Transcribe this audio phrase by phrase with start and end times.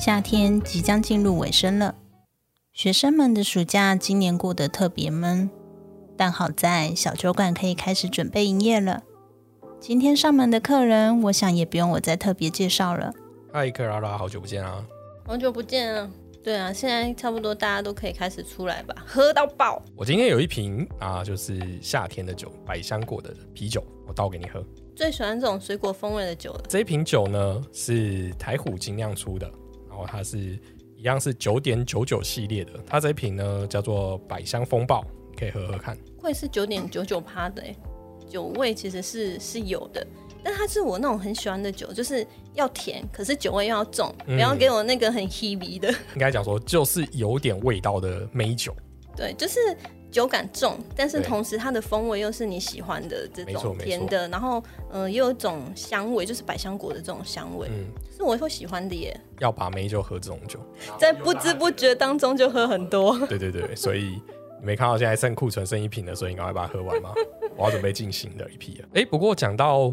[0.00, 1.94] 夏天即将进入尾声了，
[2.72, 5.50] 学生们的暑假今年过得特别闷，
[6.16, 9.02] 但好在小酒馆可以开始准备营业了。
[9.78, 13.12] 今天上门的客人，我想也不用我再特别介绍了。
[13.52, 14.82] 嗨，克拉拉，好久不见啊！
[15.26, 16.10] 好久不见啊。
[16.42, 19.82] 对啊，现在差不多大家都可以开始出来吧，喝到爆。
[19.94, 24.64] 我今天有一瓶啊，就是夏天的酒，百香果的啤酒，我倒给你喝。
[24.96, 26.64] 最喜欢这种水果风味的酒了。
[26.70, 29.50] 这一瓶酒呢是台虎精酿出的，
[30.00, 30.58] 然后它是
[30.96, 32.72] 一样是九点九九系列的。
[32.86, 35.04] 它这一瓶呢叫做百香风暴，
[35.38, 35.96] 可以喝喝看。
[36.18, 37.76] 会是九点九九趴的哎，
[38.28, 40.06] 酒味其实是是有的，
[40.42, 45.90] 但它是我那种很喜欢的酒，就是要甜，可是酒味又要重，不要给我那个很 heavy 的。
[46.14, 48.74] 应该讲说就是有点味道的美酒。
[49.16, 49.58] 对，就是
[50.10, 57.86] 酒感重，但是同时它的风味又是你喜欢的这种甜的，然后嗯、呃，又有一种香味，就是百香果的这种香味，嗯，
[58.16, 59.18] 是我会喜欢的耶。
[59.38, 60.58] 要把美酒喝这种酒。
[60.98, 63.16] 在不知不觉当中就喝很多。
[63.26, 64.20] 对对对，所以
[64.60, 67.12] 你没看到现在剩库存剩一瓶了，所以你赶快把它喝完吗？
[67.56, 68.88] 我要准备进行的一批了。
[68.94, 69.92] 哎，不过讲到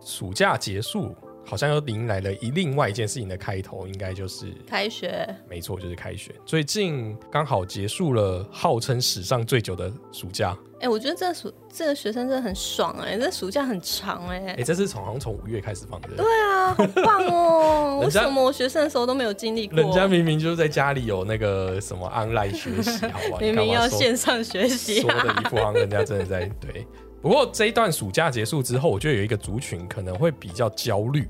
[0.00, 1.14] 暑假结束，
[1.48, 6.30] 好像又迎来了一另外一件事情的开头，应该就是开学，没错，就是开学。
[6.44, 10.54] 最近刚好结束了号称史上最久的暑假。
[10.80, 18.00] 哎、我觉得这暑这个学生真的很爽哎、这暑假很长哎、哎，这是从好像从五月开始放的，对啊，好棒哦！
[18.04, 19.78] 为什么我学生的时候都没有经历过？
[19.78, 23.38] 人家明明就是在家里有那个什么 online 学习，好吧？
[23.40, 25.24] 明明要线上学习说啊！
[25.24, 26.86] 的一副好像人家真的在对。
[27.20, 31.28] 不过这一段暑假结束之后，我觉得有一个族群可能会比较焦虑，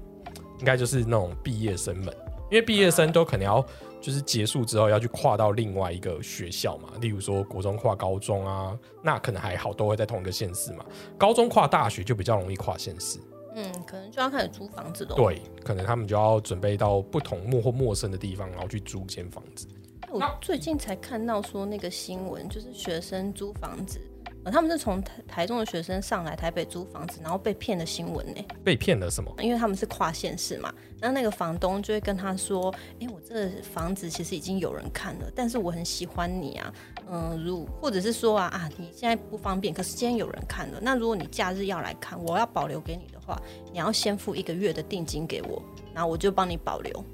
[0.59, 2.15] 应该就是那种毕业生们，
[2.51, 3.65] 因为毕业生都可能要
[4.01, 10.85] 就是结束之后要去跨到另外一个学校嘛，例如说国中跨高中啊，那可能还好，都会在同一个县市嘛。
[11.17, 13.19] 高中跨大学就比较容易跨县市，
[13.55, 15.17] 嗯，可能就要开始租房子了。
[15.17, 19.67] 对，可能他们就要准备到不同陌或陌生的地方，然后去租间房子。
[20.11, 24.01] 我最近才看到说那个新闻，就是学生租房子，
[24.45, 28.45] 呃，他们是从台台中的学生上来台北租房子，然后被骗的新闻呢。
[28.65, 29.35] 被骗了什么？
[29.41, 36.73] 因为他们是跨县市嘛，那那个房东就会跟他说：“哎、我这个房子其实已经有人看了，但是我很喜欢你啊，
[37.11, 43.41] 嗯，如或者是说啊啊，你现在不方便，可是今天有人看了，那如果你假日要来看，我要保留给你的话，
[43.73, 45.63] 你要先付一个月的定金给我，
[45.93, 47.05] 然后我就帮你保留。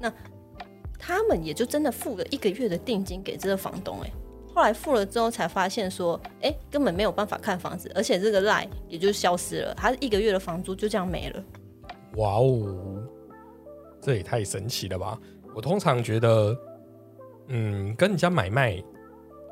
[0.00, 0.12] 那
[0.98, 4.10] 他们也就真的付了一个月的定金给这个房东、哎。
[4.54, 11.44] 后来付了之后才发现说，哎、根本没有办法看房子，而且这个赖也就消失了，他一个月的房租就这样没了。
[12.16, 13.02] 哇哦，
[14.00, 15.18] 这也太神奇了吧！
[15.54, 16.56] 我通常觉得，
[17.48, 18.82] 嗯，跟人家买卖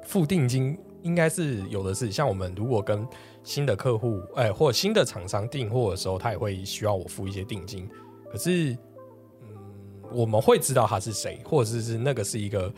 [0.04, 2.12] 付定金应该是有的是。
[2.12, 3.06] 像我们如果跟
[3.42, 7.88] 新的客户，哎、或者新的厂商订货的时候，他也会需要我付一些定金。
[8.30, 8.76] 可是，
[9.42, 9.48] 嗯，
[10.12, 12.70] 我们会知道他是谁，或者是是那个是一个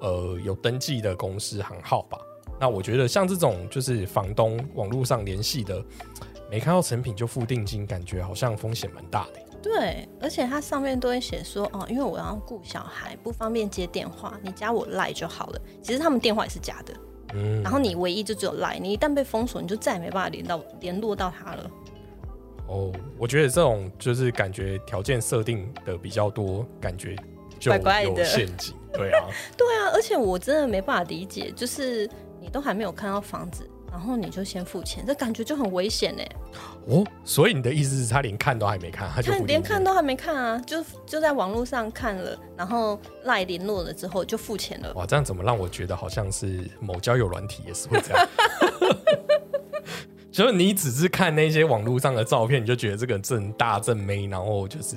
[0.00, 2.18] 呃有登记的公司行号吧。
[2.58, 5.82] 那我觉得像这种就是房东网络上联系的，
[6.50, 9.40] 没看到成品就付定金，感觉好像风险蛮大的。
[9.62, 15.60] 对，而且它上面都会写说，哦，因为我要顾小孩，不方便接电话，你加我赖就好了。
[15.82, 16.94] 其实他们电话也是假的，
[17.34, 21.70] 嗯，然后你唯一就只有赖，你一旦被封锁，你就再也没办法联到联络到他了。
[22.68, 27.16] 哦，我觉得这种就是感觉条件设定的比较多，感觉
[27.58, 28.74] 就有怪怪的陷阱。
[28.92, 32.08] 对啊， 对啊，而且我真的没办法理解，就是
[32.40, 36.28] 你都还没有看到房子，然后你就先付钱，这感觉就很危险哎。
[36.86, 44.92] 哦，所以你的意思是他连看都还没看，他就连看都还没看啊，就就在网络上看了，然后赖联络了之后就付钱了。
[44.94, 48.28] 哇，这样怎么让我觉得好像是某交友软体也是会这样？
[50.32, 54.96] 就是你只是看那些网络上的照片，你就觉得这个正大正妹，然后就是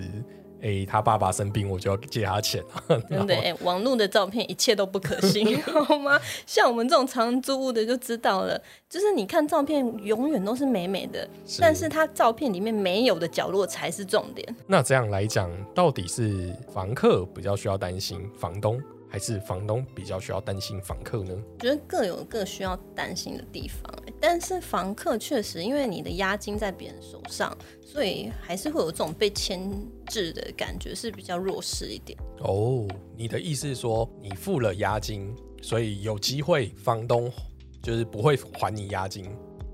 [0.63, 2.81] 哎、他爸爸生病，我就要借他钱啊。
[3.09, 6.17] 真的哎、网络的照片一切都不可信， 好吗？
[6.45, 11.27] 像我们这种常租屋的就知道了，就是你看照片永远都是美美的，
[11.59, 14.55] 但是它照片里面没有的角落才是重点。
[14.65, 18.81] 那这样来讲，到底是房客比较需要担心房东，
[19.13, 21.35] 还是房东比较需要担心房客呢？
[21.59, 29.69] 觉得各有各需要担心的地方、欸但是房客确实因为你的押金在别人手上，所以还是会有这种被牵
[30.07, 32.17] 制的感觉，是比较弱势一点。
[32.39, 32.87] 哦，
[33.17, 37.29] 你的意思是说你付了押金，所以有机会房东
[37.83, 39.25] 就是不会还你押金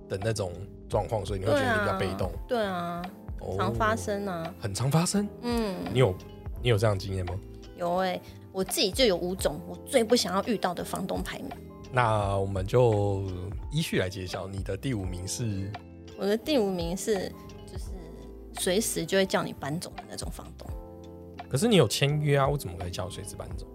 [0.10, 0.52] 的那种
[0.90, 2.32] 状况，所以你会觉得你比较被动。
[2.48, 3.02] 对啊，
[3.40, 4.54] 哦常发，生啊。
[4.60, 5.30] 很常发生。
[5.44, 6.16] 嗯，你有
[6.62, 7.40] 你有这样的经验吗？
[7.78, 8.20] 有哎、
[8.60, 11.48] 我自己就有五种我最不想要遇到的房东排名。
[11.94, 13.24] 那我们就
[13.72, 14.50] 依序来揭晓。
[14.50, 15.72] 你的第五名是
[16.18, 17.32] 我的第五名是
[17.66, 17.86] 就是
[18.60, 20.70] 随时就会叫你搬走的那种房东。
[21.50, 23.66] 可是你有签约啊，我怎么可以叫随时搬走？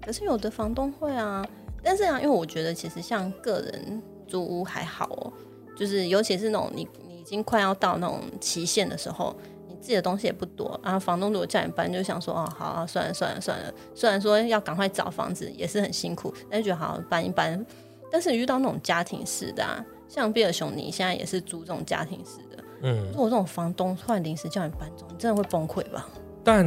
[0.00, 1.46] 可是有的房东会啊，
[1.82, 5.30] 但是啊，因为我觉得其实像个人租屋还好哦，
[5.76, 17.64] 就是尤其是那种你你已经快要到那种期限的时候，你自己的东西也不多然后，房东如果叫你搬，就想说哦好啊，算了算了算了，虽然说要赶快找房子也是很辛苦，但是觉得好搬一搬。
[18.12, 26.08] 但是遇到那种家庭式的啊，像比尔熊，尼现在也是租这种家庭式的，嗯，如果这种房东突然临时叫你搬走，你真的会崩溃吧？
[26.42, 26.66] 但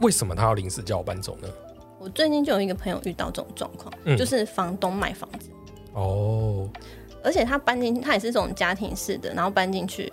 [0.00, 1.48] 为什么他要临时叫我搬走呢？
[1.98, 5.48] 我最近就有一个朋友遇到这种状况，嗯就是房东卖房子。
[5.94, 6.68] 哦，
[7.22, 10.12] 而且他搬进，他也是这种家庭式的，然后搬进去，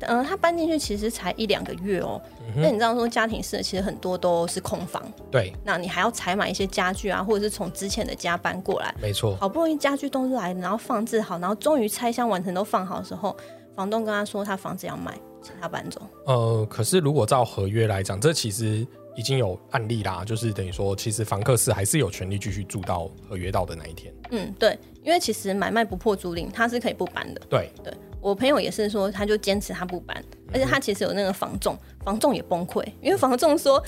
[0.00, 2.20] 呃，他搬进去其实才一两个月哦。
[2.56, 5.00] 那、你知道说家庭式的其实很多都是空房，
[5.30, 13.36] 对，那你还要采买一些家具啊，或者是从之前的家搬过来，没错，好不容易家具都来，然后放置好，然后终于拆箱完成都放好的时候，
[13.76, 16.00] 房东跟他说他房子要卖，请他搬走。
[16.26, 24.12] 呃，可是如果照合约来讲，这其实已经有案例啦，就是等于说，其实房客是还是有权利继续住到合约到的那一天。
[24.32, 27.40] 嗯，对，因为其实买卖不破租赁，他是可以不搬的。
[27.48, 30.22] 对，对我朋友也是说，他就坚持他不搬，
[30.52, 33.82] 而且他其实有那个房仲，房仲也崩溃，因为房仲说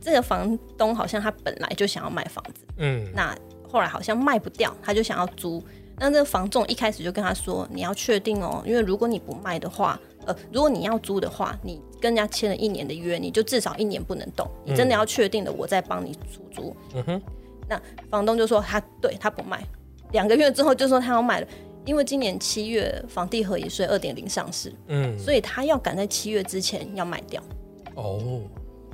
[0.00, 3.36] 这个房东好像他本来就想要卖房子，嗯，那
[3.70, 5.62] 后来好像卖不掉，他就想要租。
[6.02, 16.74] 那这个房仲一开始就跟他说，你要确定哦，因为如果你不卖的话，呃，如果你要租的话，你跟人家签了一年的约，你就至少一年不能动，你真的要确定的，我再帮你出租。
[16.94, 17.22] 嗯哼，
[17.68, 17.78] 那
[18.08, 19.62] 房东就说他对他不卖，
[20.12, 21.46] 两个月之后就说他要卖了，
[21.84, 27.42] 因为今年七月房地合一税二点零上市，嗯，所以他要赶在七月之前要卖掉。
[27.94, 28.42] 哦，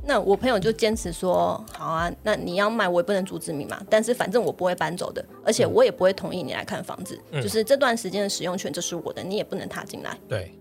[0.04, 10.16] 那我朋友就坚持说，好啊，那你要卖我也不能阻止你嘛，但是反正我不会搬走的，而且我也不会同意你来看房子，就是这段时间的使用权就是我的，你也不能踏进来。
[10.28, 10.52] 对，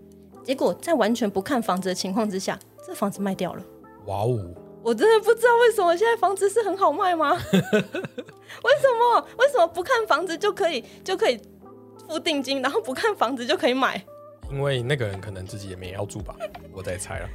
[0.44, 3.63] 结果在完全不看房子的情况之下，这房子卖掉了。
[4.07, 4.39] 哇哦，
[4.83, 7.33] 我真的不知道为什么现在房子是很好卖吗？
[7.51, 9.27] 为什么？
[9.38, 11.39] 为什么不看房子就可以就可以
[12.07, 14.04] 付定金，然后不看房子就可以买？
[14.52, 16.36] 因为那个人可能自己也没要住吧，
[16.72, 17.30] 我在猜了。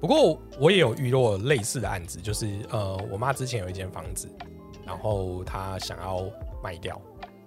[0.00, 4.28] 不过我也有遇到类似的案子，就是呃，我妈之前有一间房子，
[4.84, 6.24] 然后她想要
[6.62, 7.00] 卖掉。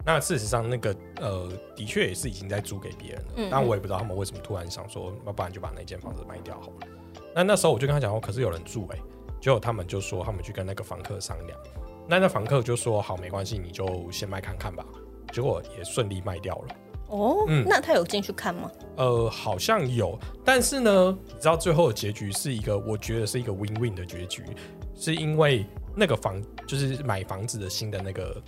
[0.05, 3.31] 那事实上，那个呃，的确也是已经在租给别人了。
[3.35, 6.87] 嗯但我也不知道他们为什么突然想说，要不然就把那间房子卖掉好了。
[7.35, 8.97] 那那时候我就跟他讲说，可是有人住哎、
[9.41, 11.59] 结果他们就说他们去跟那个房客商量，
[12.07, 14.85] 那那房客就说好，没关系，你就先卖看看吧。
[15.31, 16.75] 结果也顺利卖掉了。
[17.07, 17.65] 哦，嗯。
[17.67, 18.71] 那他有进去看吗？
[18.97, 24.43] 呃，好像有，但是呢，你知道最后的结局是一个，我觉得是一个 win win 的结局，
[24.95, 25.65] 是因为
[25.95, 28.41] 那个房就是买房子的新的那个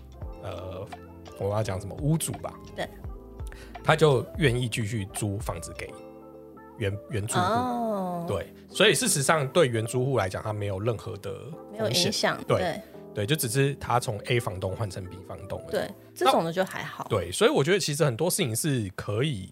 [0.44, 0.86] 呃，
[1.40, 2.88] 我要讲什么屋主吧，对，
[3.84, 5.90] 他就愿意继续租房子给
[6.78, 11.34] 原原租户，哦，，对，所以事实上对原租户来讲，他没有任何的
[11.72, 12.38] 没有，影响。
[12.46, 12.58] 对。
[12.60, 12.82] 对
[13.14, 17.06] 对，就只是他从 A 房东换成 B 房东对，这种的就还好。
[17.10, 19.50] 对，所以我觉得其实很多事情是可以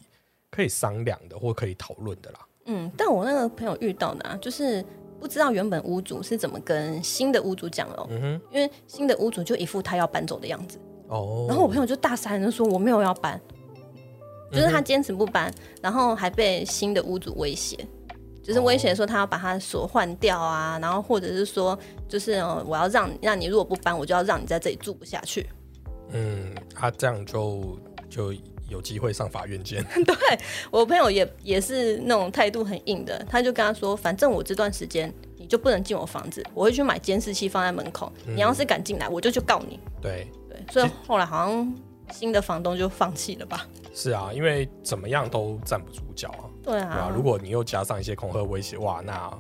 [0.50, 2.40] 可以商量的，或可以讨论的啦。
[2.66, 4.84] 嗯，但我那个朋友遇到的啊，就是
[5.20, 13.42] 不知道原本屋主是怎么跟新的屋主讲哦，嗯哼，因为新的屋主就一副他要搬走的样子，哦，然后我朋友就大傻眼的说我没有要搬，
[14.52, 17.86] 就是他坚持不搬，然后还被新的屋主威胁，
[18.44, 21.78] 就是威胁说他要把他锁换掉啊，然后或者是说
[22.08, 25.48] 就是、呃、我要让让你如果不搬，我就要让你在这里住不下去。
[26.12, 27.80] 嗯，他这样就
[28.10, 28.34] 就
[28.68, 29.84] 有机会上法院见。
[30.06, 30.16] 对
[30.72, 39.80] 我朋友也也是那种态度很硬的，他就跟他说，反正我这段时间你就不能进我房子，我会去买监视器放在门口，你要是敢进来，我就去告你。
[40.02, 41.76] 对，对，所以后来好像
[42.12, 43.68] 新的房东就放弃了吧？
[43.94, 47.12] 是啊，因为怎么样都站不住脚啊，对对啊啊，。
[47.14, 49.32] 如果你又加上一些恐吓威胁，哇，那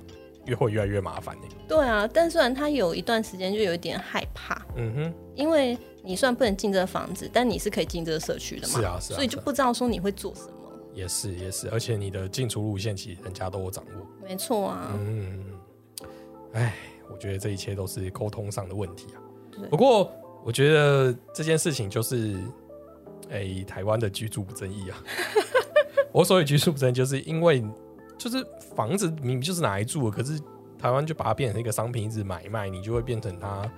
[0.45, 1.43] 越会越来越麻烦呢。
[1.67, 10.53] 对啊，但虽然他有一段时间就有一点害怕，嗯哼，因为你虽然不能进这个房子，但你是可以进这个社区的嘛，是啊，是啊，所以就不知道说你会做什么。
[10.93, 14.07] 也是也是，而且你的进出路线其实人家都有掌握。
[14.27, 15.45] 没错啊，嗯，
[16.53, 16.75] 哎，
[17.11, 19.21] 我觉得这一切都是沟通上的问题啊。
[19.69, 20.11] 不过
[20.43, 22.35] 我觉得这件事情就是，
[23.29, 25.03] 哎、台湾的居住不正义啊。
[26.11, 27.63] 我所以居住不正，就是因为
[28.17, 30.39] 就是房子明明就是拿来住，可是
[30.77, 33.71] 台湾就把它变成一个商品，一直买卖，你就会变成它，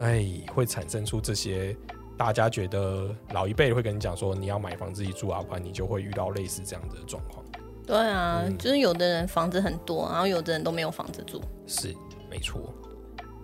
[0.00, 1.76] 哎，会产生出这些
[2.16, 7.44] 大家觉得老一辈会跟你讲说你要买房自己住啊，不然你就会遇到类似这样的状况。
[7.84, 11.42] 对啊，嗯就是有的人房子很多，然后有的人都没有房子住。
[11.66, 11.94] 是，
[12.30, 12.72] 没错。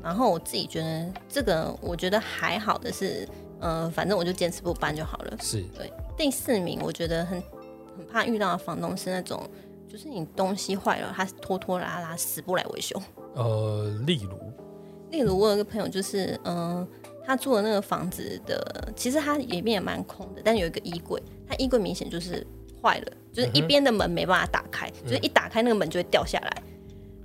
[0.01, 5.37] 然后我自己觉得这个，我觉得还好的是，呃，反正我就坚持不搬就好了。
[5.41, 7.43] 是对，第四名，我觉得很
[7.99, 9.43] 很怕遇到的房东是那种，
[9.91, 12.97] 就是你东西坏了，他拖拖拉拉死不来维修。
[13.35, 14.39] 呃，例如，
[15.11, 16.89] 例如我有一个朋友，就是嗯、呃
[17.27, 22.47] 他住的那个房子的，其实他里面也蛮空的，但有一个衣柜，他衣柜明显就是
[22.81, 26.63] 坏了，就是一边的门没办法打开，就是一打开那个门就会掉下来，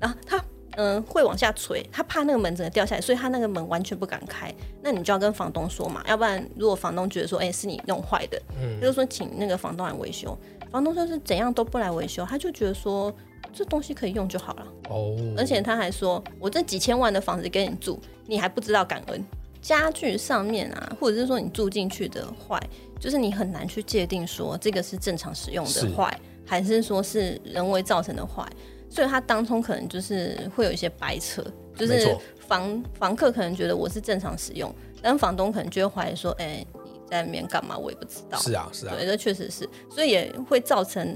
[0.01, 0.37] 然后他
[0.75, 4.53] 嗯、呃会往下垂，他怕那个门整个掉下来，所以他那个门完全不敢开。
[4.81, 10.37] 那你就要跟房东说嘛，要不然如果房东觉得说，哎、是你弄坏的，嗯就是说请那个房东来维修，
[10.73, 13.13] 房东就是怎样都不来维修，他就觉得说
[13.53, 14.67] 这东西可以用就好了。
[14.89, 19.23] 哦，而且他还说：“我这几千万的房子给你住，你还不知道感恩。
[19.61, 22.59] 家具上面啊，或者是说你住进去的坏，
[22.99, 28.43] 就是你很难去界定说这个是正常使用的坏，还是说是人为造成的坏。
[28.89, 31.43] 所以他当中可能就是会有一些掰扯，
[31.75, 36.82] 就是房房客可能觉得我是正常使用，但房东可能就会怀疑说：，哎、你
[37.13, 37.77] 在里面干嘛？
[37.77, 38.37] 我也不知道。
[38.39, 41.07] 是啊，是啊，对，这确实是，所以也会造成，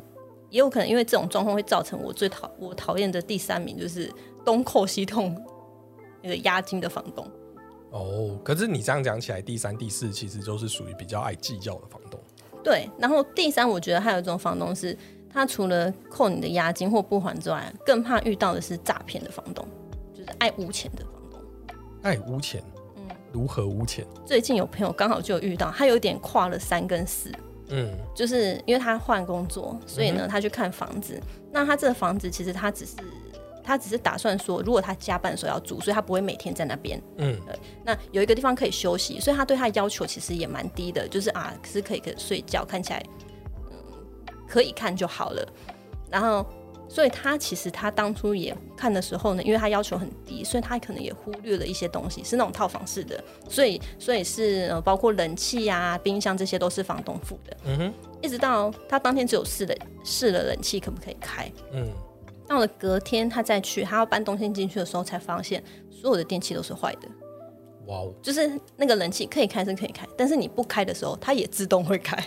[0.50, 4.12] 也有可能因为这种状况会造成我最讨我讨厌的第三名就是
[4.46, 5.36] 东扣西痛
[6.22, 7.26] 那个押金的房东。
[7.92, 12.20] 哦，可是你这样讲起来，第三、第四其实就是属于比较爱计较的房东。
[12.64, 14.96] 对，然后第三，我觉得还有一种房东是，
[15.30, 19.66] 他除了扣你的押金或不还之外，更怕遇到的是诈骗的房东，
[20.14, 21.40] 就是爱污钱的房东。
[22.02, 22.77] 爱污钱，嗯
[23.38, 24.04] 如何无钱？
[24.26, 27.32] 最近有朋友刚好就有遇到，他有点跨了三跟四，
[27.70, 31.22] 嗯，就是因为他换工作，所以呢，嗯他去看房子。
[31.52, 32.96] 那他这个房子其实他只是
[33.64, 37.00] 他只是打算说，如果他加班的时候要住，所以他不会每天在那边。
[37.18, 37.40] 嗯，
[37.86, 43.04] 那有一个地方可以休息，所以他对他的要求其实也蛮低的，就是啊，是可以可以睡觉，看起来
[43.70, 43.78] 嗯
[44.48, 45.48] 可以看就好了。
[46.10, 46.44] 然后，
[46.90, 57.58] 所以他其实他当初也看的时候呢，因为他要求很低，所以他可能也忽略了一些东西，是那种套房式的，所以所以是呃包括冷气啊、冰箱这些都是房东付的。
[57.66, 61.88] 嗯哼，一直到他当天只有试了试了冷气可不可以开，嗯，
[62.48, 67.08] 到了隔天他再去，他要搬东西进去的时候，才发现所有的电器都是坏的。
[67.88, 72.18] 哇哦，就是那个冷气可以开是可以开，但是你不开的时候，它也自动会开，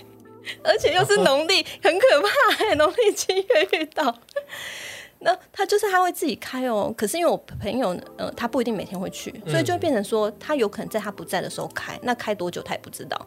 [0.64, 4.14] 而且又是农历， 很可怕、欸， 农历七月遇到。
[5.22, 13.26] 那他就是他会自己开哦，可是因为我朋友呃，他不一定每天会去，所以就会变成说，他有可能在他不在的时候开，那开多久他也不知道。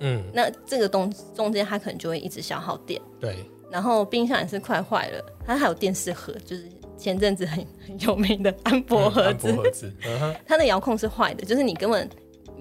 [0.00, 3.36] 嗯，那这个东中间他可能就会一直消耗电，对，
[3.70, 6.68] 然后冰箱也是快坏了，它还有电视盒，就是
[6.98, 12.06] 前阵子很很有名的安博盒子，嗯安博盒子，嗯哼，它的遥控是坏的，就是你根本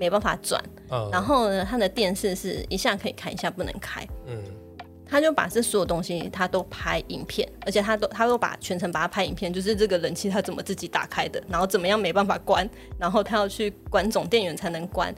[0.02, 0.60] 没办法转。
[0.90, 4.06] 嗯，然后呢，他的电视是一下可以开，一下不能开。
[4.26, 4.44] 嗯，
[5.06, 12.68] 他就把这所有东西他都拍影片，而且他都他都把全程把它拍影片，就是这个冷气他怎么自己打开的，然后怎么样没办法关，
[12.98, 15.14] 然后他要去关总电源才能关。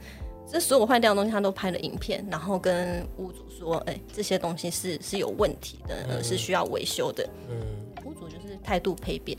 [0.46, 7.56] 这所有坏掉的东西他都拍了影片，然后跟屋主说：“哎、这些东西是是有问题的，呃，是需要维修的。”嗯，
[8.06, 9.38] 屋主就是态度蜕变，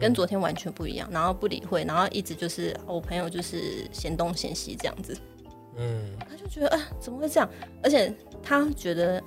[0.00, 5.16] 跟昨天完全不一样，然后不理会，然后一直就是哦我朋友就是嫌东嫌西这样子。
[5.76, 7.48] 嗯，他就觉得啊，怎么会这样？
[7.82, 9.22] 而且他觉得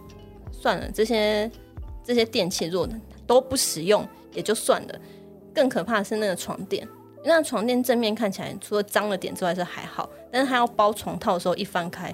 [0.51, 1.49] 算了，这些
[2.03, 2.89] 这些电器如果
[3.25, 4.99] 都不实用也就算了，
[5.53, 6.87] 更可怕的是那个床垫。
[7.25, 12.13] 那床垫正面看起来除了脏了点之外是还好，但是他要包床套的时候一翻开，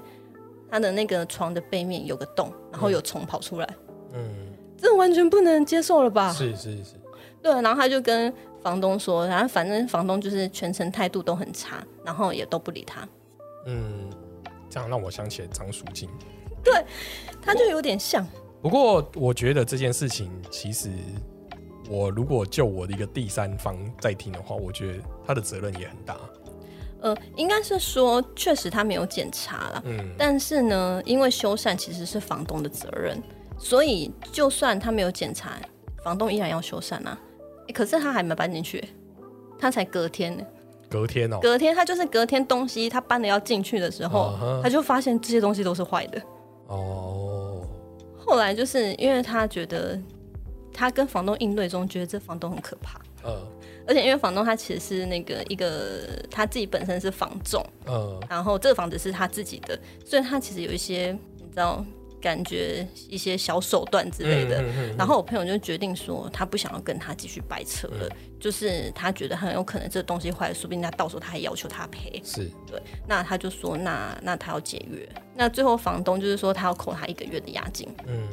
[0.70, 3.68] 他的那个床的背面有个洞，然后有虫跑出来，
[4.12, 6.32] 嗯，这完全不能接受了吧？
[6.32, 6.94] 是是是，
[7.42, 13.08] 对，然后他就跟房东说，然后反正房东就是全程态度都很差，然后也都不理他，
[13.66, 14.10] 嗯，
[14.68, 16.08] 这样让我想起来张淑静。
[16.62, 16.84] 对
[17.40, 18.26] 他就有点像。
[18.60, 20.90] 不过我觉得这件事情，其实
[21.88, 26.16] 我如果就我的一个第三方在听的话，我觉得他的责任也很大。
[27.00, 33.18] 呃，应该是说，确实他没有检查了，嗯，但是呢，因为修缮其实是房东的责任，
[33.58, 35.52] 所以就算他没有检查，
[36.04, 37.18] 房东依然要修缮啊。
[37.70, 38.82] 诶可是他还没搬进去，
[39.56, 40.44] 他才隔天呢，
[40.88, 46.20] 隔天哦，隔天他就是隔天东西他搬的要进去的时候他就发现这些东西都是坏的。
[46.66, 47.64] 哦，
[48.18, 49.96] 后来就是因为他觉得
[50.72, 53.40] 他跟房东应对中，觉得这房东很可怕，呃
[53.86, 61.84] 而且因为房东他其实是那个一个他自己本身是房仲，呃，然后这个房子是他自己的，所以他其实有一些你知道
[62.20, 64.62] 感觉一些小手段之类的。
[64.96, 68.08] 然后我朋友就决定说，他不想要跟他继续掰扯了，
[68.38, 72.20] 就是他觉得很有可能这东西坏了，说不定他到时候他还要求他赔。
[72.24, 75.08] 是对，那他就说，那那他要解约。
[75.34, 78.28] 那最后房东就是说他要扣他一个月的押金，嗯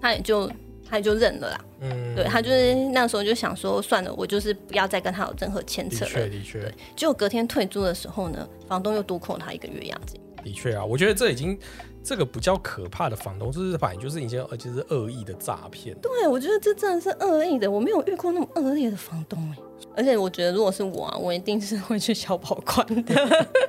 [0.00, 0.50] 他也就
[0.88, 1.64] 他也就认了啦。
[1.80, 6.10] 嗯，对他就是那时候就想说，算了，我就是不要再跟他有任何牵扯了。
[6.10, 10.20] 确的确结果隔天退租的时候呢，房东又多扣他一个月押金。
[10.42, 11.58] 的确啊，我觉得这已经
[12.02, 15.96] 这个比较可怕的房东，就是反正就是一些而且是恶意的诈骗。
[16.00, 19.56] 对，我觉得这真的是恶意的，我没有遇过那么恶劣的房东哎。
[19.96, 23.14] 而且我觉得，如果是我啊，我一定是会去小保官的。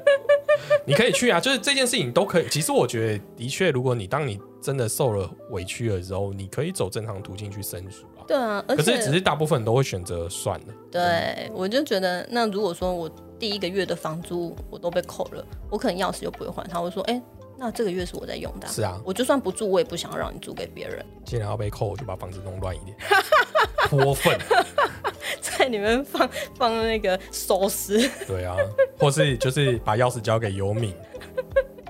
[0.85, 2.47] 你可以去啊，就是这件事情都可以。
[2.49, 8.23] 其实我觉得，的确，如果你当你真的受了委屈的时候，你可以走正常途径去申诉啊。
[8.27, 10.67] 对啊，而可且是只是大部分人都会选择算了。
[10.91, 13.09] 对我就觉得，那如果说我
[13.41, 17.19] 第一个月的房租我都被扣了，我可能钥匙又不会还他，会说，哎、
[17.57, 22.95] 那这个月是我在用的啊、是啊，我就算不住，我也不想要让你租给别人，既然要被扣，我就把房子弄乱一点，
[23.89, 24.37] 泼粪。
[25.41, 28.07] 在里面放放那个收尸。
[28.27, 28.55] 对啊，
[28.99, 30.93] 或是就是把钥匙交给游民。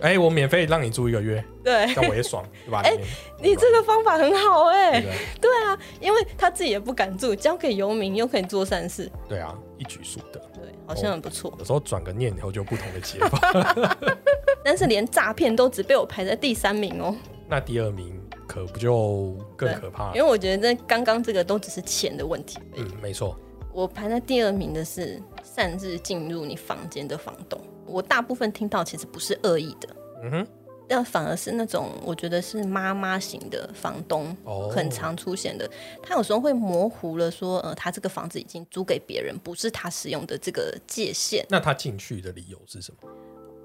[0.01, 2.81] 哎、我免费让你住一个月，对那我也爽，对吧？
[2.83, 2.97] 哎
[3.39, 5.01] 你这个方法很好哎、
[5.39, 10.39] 对啊，因为他自己也不敢住，交给游民又可以做善事，对啊，一举数得。
[10.53, 11.53] 对，好像很不错。
[11.59, 13.95] 有时候转个念以后就有不同的解法。
[14.63, 17.15] 但是连诈骗都只被我排在第三名哦，
[17.49, 22.59] 那第二名可不就更可怕因为我觉得这刚刚这个都只是钱的问题。
[22.75, 23.35] 嗯，没错。
[23.73, 27.59] 我排在第二名的是擅自进入你房间的房东。
[27.85, 29.89] 我大部分听到其实不是恶意的，
[30.23, 30.47] 嗯哼，
[30.87, 35.69] 但反而是那种我觉得是妈妈型的房东，哦很常出现的。
[36.01, 41.45] 他有时候会模糊了说，呃，他这个房子已经租给别人，不是他使用的这个界限。
[41.49, 43.09] 那他进去的理由是什么？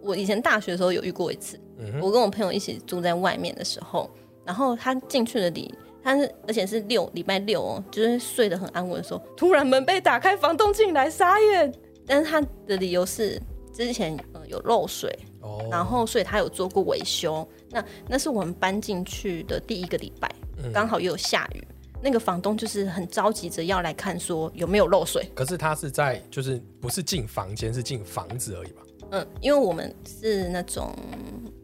[0.03, 4.11] 我以前大学的时候有遇过一次，嗯，我跟我朋友一起住在外面的时候，
[4.45, 5.75] 然后他进去的里，
[6.07, 11.75] 他是而且是六礼拜六哦，就是睡得很安稳的时候，突然门被打开，房东进来，傻眼。
[12.07, 13.43] 但是他的理由是
[13.73, 17.45] 之前呃有漏水，哦，然后所以他有做过维修。
[17.71, 20.31] 那那是我们搬进去的第一个礼拜，
[20.63, 21.67] 嗯刚好又有下雨。
[22.01, 25.29] 那个房东就是很着急着要来看，说有没有漏水。
[25.35, 28.83] 可是他是在就是不是进房间，是进房子而已吧？
[29.11, 30.95] 嗯，因为我们是那种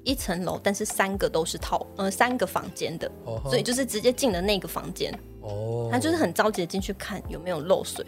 [0.05, 3.11] 一层楼，但是三个都是套，呃，三个房间的，
[3.45, 8.05] 所以就是直接进了那个房间，哦，他就是很着急的进去看有没有漏水。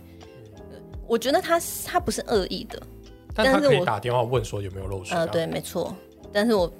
[0.70, 2.80] 对我觉得他他不是恶意的，
[3.34, 5.20] 但他可以但是我打电话问说有没有漏水、啊。
[5.20, 5.94] 呃，对，没错。
[6.32, 6.72] 但是我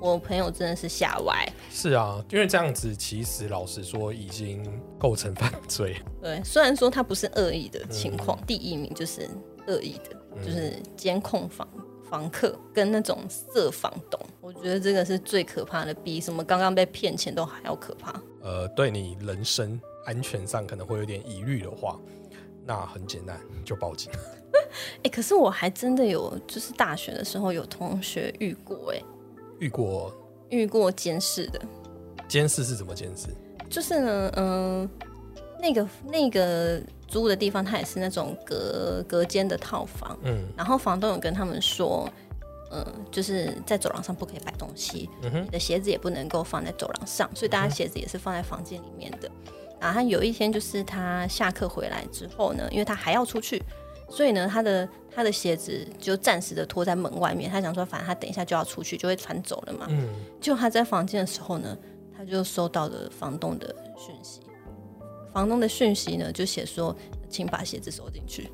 [0.00, 4.62] 我朋友真的是吓歪，是啊，因为这样子其实老实说已经
[4.98, 5.96] 构成犯罪。
[6.20, 9.28] 对，虽然说他不是恶意的情况，第一名就是
[9.66, 11.68] 恶意的，就是监控房
[12.12, 18.20] 房客跟那种色房东，我觉得这个是最可怕的，比什么刚刚被骗钱都还要可怕。
[18.42, 21.98] 呃，对你人身安全上可能会有点疑虑的话，
[22.66, 24.12] 那很简单，就报警。
[25.02, 29.02] 哎、 可是我还真的有，就是大学的时候有同学遇过、哎，
[29.58, 30.12] 遇过
[30.50, 31.62] 遇过监视的，
[32.28, 33.28] 监视是怎么监视？
[33.70, 34.86] 就是呢，嗯、
[35.58, 36.78] 那个那个
[37.12, 42.08] 租的地方，它也是那种隔隔间的套房，嗯然后房东有跟他们说，
[42.70, 49.30] 嗯、就是在走廊上不可以摆东西，嗯你的鞋子也不能够放在走廊上，所以大家鞋子也是放在房间里面的。
[49.78, 53.62] 然后他有一天就是他下课回来之后呢，因为他还要出去，
[54.08, 57.50] 所以呢，他的他的鞋子就暂时的拖在门外面。
[57.50, 59.86] 他想说，反正他等一下就要出去，就会穿走了嘛。
[59.90, 60.08] 嗯，
[60.40, 61.76] 就他在房间的时候呢，
[62.16, 64.40] 他就收到了房东的讯息。
[65.32, 66.96] 房东的讯息呢，就写说，
[67.28, 68.48] 请把鞋子收进去。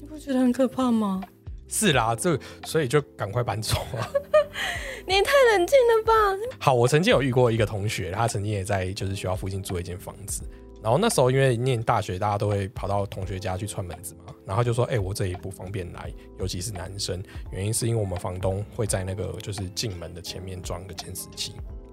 [0.00, 1.22] 你不觉得很可怕吗？
[1.68, 4.08] 是啦，这所以就赶快搬走啊。
[5.06, 6.12] 你也太冷静了吧！
[6.58, 10.42] 好，我曾经有遇过一个同学，他曾经也在就是学校附近租了一间房子，
[10.82, 21.52] 然后那时候因为念大学，大家都会跑到同学家去串门子嘛，然后就说，哎、我这里不方便来，尤其是男生，原因是因为我们房东会在那个就是进门的前面装个监视器，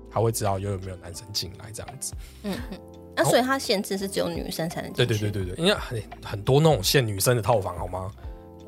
[0.10, 2.14] 他会知道有有没有男生进来这样子。
[3.16, 5.24] 那、所以它限制是只有女生才能对进去。
[5.30, 8.12] 对对对对，因为很很多那种限女生的套房，好吗？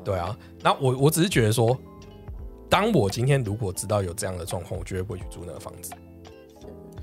[0.04, 1.76] 对啊，那我我只是觉得说，
[2.68, 5.92] 当我今天如果知道有这样的状况，我绝对不会去租那个房子。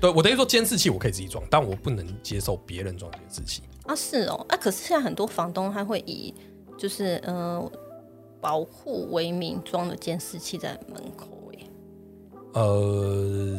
[0.00, 3.62] 对我等于说监视器我可以自己装，但我不能接受别人装监视器。
[3.86, 6.32] 啊，是哦，啊，可是现在很多房东他会以
[6.78, 7.70] 就是呃
[8.40, 11.66] 保护为名装了监视器在门口，哎，
[12.54, 13.58] 呃，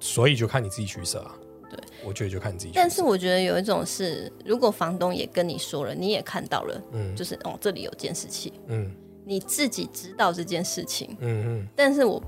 [0.00, 1.34] 所以就看你自己取舍啊。
[1.72, 2.72] 对，我觉得就看自己。
[2.74, 7.16] 但是我觉得有一种是，如果房东也跟你说了，你也看到了，嗯。
[7.16, 8.90] 就是哦这里有监视器，嗯。
[9.24, 12.20] 你自己知道这件事情，嗯嗯，但是我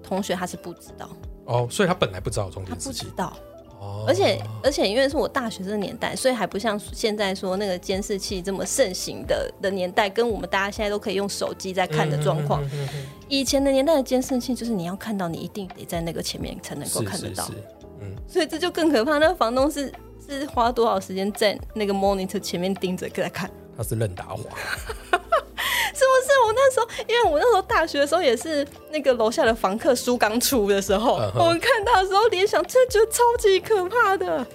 [0.00, 1.10] 同学他是不知道，
[1.44, 3.36] 哦，所以他本来不知道中他不知道，
[3.80, 12.62] 哦，而且而且因为是我大学生年代，所以还不像现在说那个监视器这么盛行的的年代，跟我们大家现在都可以用手机在看的状况。
[12.66, 17.58] 嗯嗯嗯嗯以前的年代的监视器，就是你要看到，你一定得在那个前面才能够看得到，是是，
[18.00, 19.18] 嗯，所以这就更可怕。
[19.18, 19.92] 那个房东是
[20.26, 23.50] 是花多少时间在那个 monitor 前面盯着在看？
[23.76, 26.32] 他是任达华， 是不是？
[26.46, 34.46] 我那时候，因为我那时候大学的时候也是那个楼下的房客书刚出的时候，我们看到的时候联想，真的觉得超级可怕的。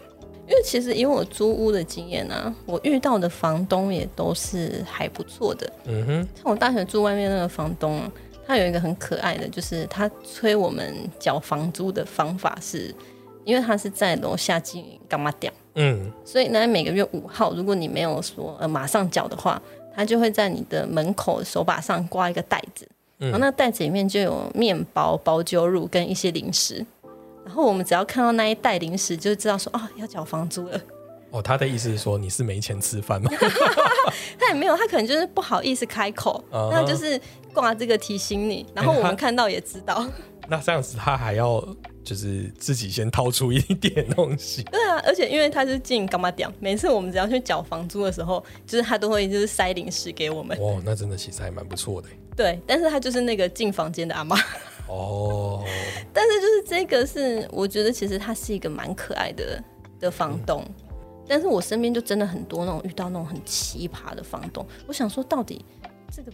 [0.47, 5.71] 因为其实以我租屋的经验啊，我遇到的房东也都是还不错的。
[5.85, 8.01] 嗯哼，像我大学住外面那个房东，
[8.45, 12.93] 他有一个很可爱的，就是他催我们缴房租的方法是，
[13.43, 19.61] 因为他是在楼下经营干嘛店，嗯所以呢每个月五号，如果你没有说呃马上缴的话，
[19.95, 26.85] 他就会在你的门口手把上挂一个袋子，然后那袋子里面就有面包、包酒乳跟一些零食。
[27.43, 30.79] 然后我们只要看到那一袋零食，就知道说啊要缴房租了。
[31.31, 33.31] 哦，他的意思是说你是没钱吃饭吗？
[34.39, 37.19] 他也没有，他可能就是不好意思开口那就是
[37.53, 38.65] 挂这个提醒你。
[38.75, 40.05] 然后我们看到也知道，
[40.47, 41.63] 那这样子他还要
[42.03, 50.57] 就是自己先掏出一点东西， 对啊，而且因为他是进干嘛点，每次我们只要去缴房租的时候，就是他都会就是塞零食给我们。
[50.59, 52.07] 哦，那真的其实还蛮不错的。
[52.35, 54.37] 对，但是他就是那个进房间的阿妈。
[54.87, 55.63] 哦，
[56.11, 59.63] 但是就是这个是，我觉得其实他是一个蛮可爱的
[59.99, 60.65] 的房东。
[61.27, 65.63] 但是我身边就真的很多那种遇到那种很奇葩的房东，我想说到底
[66.13, 66.31] 这个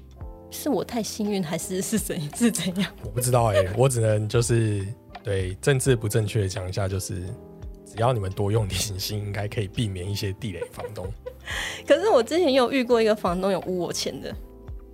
[0.50, 2.92] 是我太幸运，还是是怎是怎样？
[3.04, 4.84] 我不知道哎、我只能就是
[5.28, 7.16] 对政治不正确的讲一下，就是
[7.86, 11.06] 只要你们多用点心，应该可以避免一些地雷房东。
[11.86, 14.34] 可是我之前有遇过一个房东有污我钱的，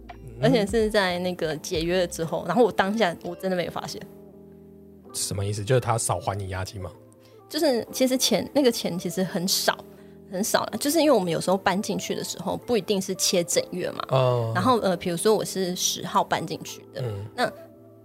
[0.09, 4.01] 嗯而且是在那个解约了之后，然后我当下我真的没有发现，
[5.13, 5.63] 什么意思？
[5.63, 6.89] 就是他少还你押金吗？
[7.47, 9.77] 就是其实钱那个钱其实很少
[10.31, 17.53] 很少了，就是因为我们有时候搬进去的时候不一定是切整月嘛，哦、然后呃，比如说我是十号搬进去的，嗯那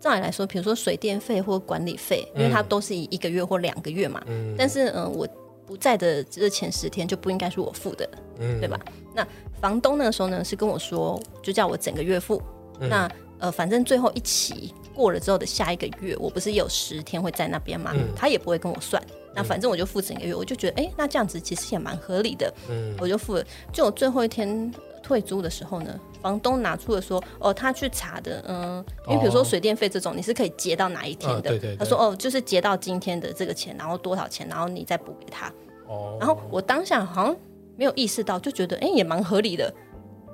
[0.01, 5.27] 照理来说，比如说水电费或管理费，因为它都是以一个月或两个月嘛，嗯但是呃我
[5.67, 8.09] 不在的这前十天就不应该是我付的，
[8.39, 8.79] 嗯对吧？
[9.15, 9.27] 那
[9.61, 12.41] 房东那个时候呢是跟我说，就叫我整个月付。
[12.81, 19.01] 嗯那呃，反正最后一期过了之后的下一个月，我不是有十天会在那边嘛，嗯他也不会跟我算。
[19.33, 23.45] 那反正我就付整个月，我就觉得，哎、那这样子其实也蛮合理的，嗯我就付了。
[23.73, 24.73] 就我最后一天
[25.09, 31.39] 退租的时候呢，房东拿出了说，哦，他去查的，嗯，因为比如说哦水电费这种，你是可以结到哪一天的？
[31.39, 31.77] 嗯对对对。
[31.77, 35.51] 他说，哦，就是结到今天的这个钱，然后多少钱，然后你再补给他。
[35.87, 37.35] 哦，然后我当下好像
[37.75, 39.73] 没有意识到，就觉得哎、诶也蛮合理的，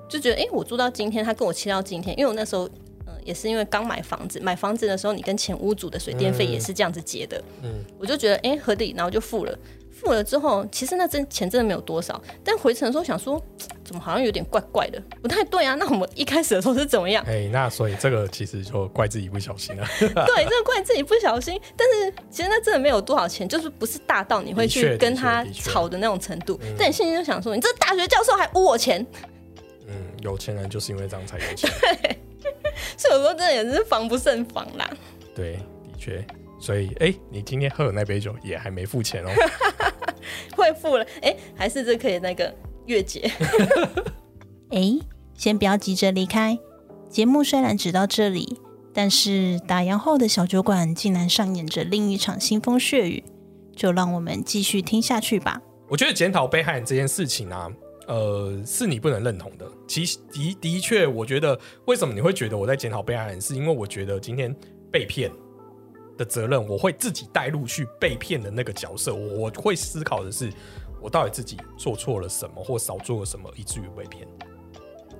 [0.09, 2.67] 就觉得哎、诶我租到今天，他跟我签到今天，因为我那时候
[3.07, 7.85] 嗯、呃也是因为刚买房子，买房子的时候你跟前屋主的水电费也是这样子结的，嗯。
[8.01, 9.57] 我就觉得哎、诶合理，然后就付了。
[9.95, 13.41] 付了之后，其实那真钱真的没有多少，但回程的时候想说，
[13.85, 15.75] 怎么好像有点怪怪的，不太对啊。
[15.75, 17.25] 那我们一开始的时候是怎么样？
[17.29, 19.87] 哎、那所以这个其实就怪自己不小心了。
[19.99, 20.11] 对，
[20.45, 26.59] 这个怪自己不小心，但是其实那真的没有多少钱，就是不是大到你会去跟他吵的那种程度。
[26.79, 29.07] 但你心里就想说，你这大学教授还污我钱，
[29.87, 31.71] 嗯，有钱人就是因为这样才有钱。
[31.81, 32.19] 对
[32.97, 34.91] 所以有时候真的也是防不胜防啦。
[35.35, 36.25] 对，的确。
[36.65, 39.29] 所以，哎、你今天喝的那杯酒也还没付钱哦。
[40.57, 42.55] 会付了，哎、还是这可以那个
[42.87, 43.31] 月结。
[44.73, 44.99] 哎，
[45.35, 46.59] 先不要急着离开。
[47.11, 48.59] 节目虽然只到这里，
[48.95, 53.23] 但是打烊后的小酒馆竟然上演着另一场腥风血雨，
[53.77, 55.61] 就让我们继续听下去吧。
[55.91, 57.71] 我觉得检讨被害人这件事情啊，
[58.09, 59.71] 呃，是你不能认同的。
[59.87, 64.57] 其实的的确，我觉得为什么你会觉得我在检讨被害人，是因为我觉得今天
[64.91, 65.31] 被骗
[66.17, 70.53] 的责任，我会自己带入去被骗的那个角色，我我会思考的是，
[71.01, 74.27] 我到底自己做错了什么，或少做了什么，以至于被骗。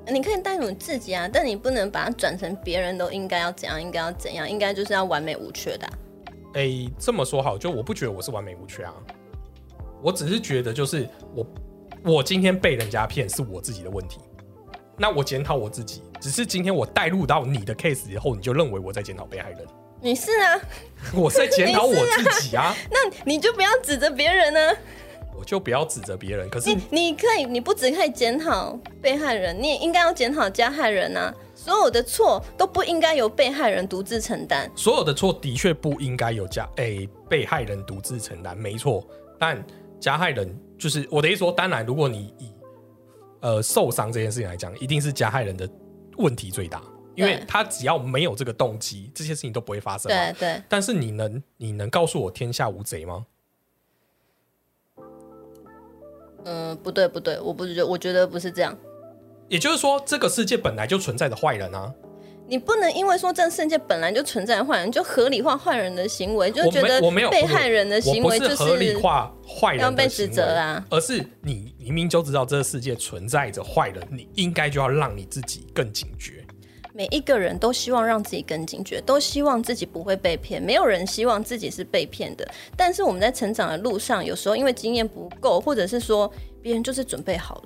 [0.07, 5.93] 你可以带入自己啊，但你不能把它转成别人都应该要怎样，应该要怎样，应该就是要完美无缺的啊、
[6.55, 8.93] 诶，这么说好，就我不觉得我是完美无缺啊，
[10.03, 11.47] 我只是觉得就是我
[12.05, 14.21] 我今天被人家骗是我自己的问题，
[14.99, 19.67] 那我检讨我自己，只是今天我带入到你的 case 以后，你就认为我在检讨被害人，
[20.07, 20.61] 你是啊，
[21.15, 24.61] 我在检讨我自己啊， 那你就不要指责别人呢、
[25.35, 31.35] 我就不要指责别人，可是你你可以，你不只可以检讨被害人，你也应该要检讨加害人啊。
[31.55, 34.71] 所有的错都不应该由被害人独自承担。
[34.77, 39.03] 所有的错的确不应该由加诶、被害人独自承担，没错。
[39.39, 39.65] 但
[39.99, 42.53] 加害人就是我的意思说，当然，如果你以
[43.41, 45.67] 呃受伤这件事情来讲，一定是加害人的
[46.19, 46.83] 问题最大，
[47.15, 50.11] 因为他只要没有这个动机，这些事情都不会发生。
[50.11, 53.27] 对对，但是你能你能告诉我天下无贼吗？
[56.45, 58.77] 嗯，不对不对，我不是觉，我觉得不是这样。
[59.49, 61.93] 也就是说，这个世界本来就存在着坏人啊。
[62.47, 76.44] 你不能因为说这个世界本来就存在坏人，就合理化坏人的行为，就我觉得我没有被害人的行为就是合理化坏人被指责啊而是你明明就知道这个世界存在着坏人，你应该就要让你自己更警觉。
[76.97, 82.49] 每一个人都希望让自己更警觉，都希望自己不会被骗，没有人希望自己是被骗的。
[82.77, 87.63] 但是我们在成长的路上，有时候因为经验不够，或者是说别人就是准备好了。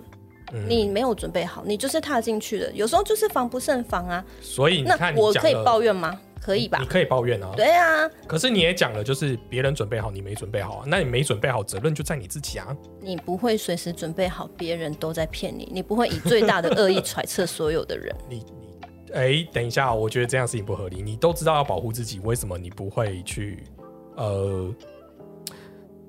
[0.54, 4.24] 嗯你没有准备好，你就是踏进去了，有时候就是防不胜防啊。
[4.40, 6.18] 所以你那我可以抱怨吗？
[6.40, 6.86] 可以吧你？
[6.86, 7.52] 可以抱怨啊。
[7.54, 10.84] 对啊，可是你也讲了，就是别人准备好，你没准备好啊。
[10.86, 12.74] 那你没准备好，责任就在你自己啊。
[12.98, 18.16] 你不会随时准备好，别人都在骗你，你不会以最大的恶意揣测所有的人。
[18.26, 18.57] 你你
[19.12, 21.02] 哎、等一下，我觉得这样事情不合理。
[21.02, 23.62] 你都知道要保护自己，为什么你不会去？
[24.16, 24.74] 呃，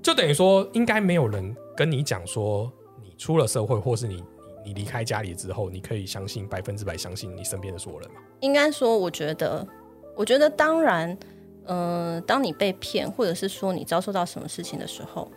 [0.01, 2.71] 就等于说，应该没有人跟你讲说，
[3.03, 4.23] 你出了社会，或是你
[4.65, 8.21] 你离开家里之后，你可以相信百分之百相信你身边的所有人吗？
[8.39, 9.67] 应该说，我觉得，
[10.15, 11.17] 我觉得当然，
[11.65, 15.31] 嗯、当你被骗，或者是说你遭受到什么事情的时候，